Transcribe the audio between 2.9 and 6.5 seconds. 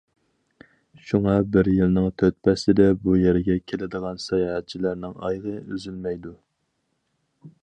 بۇ يەرگە كېلىدىغان ساياھەتچىلەرنىڭ ئايىغى ئۈزۈلمەيدۇ.